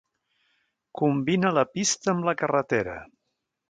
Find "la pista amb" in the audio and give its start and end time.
1.59-2.29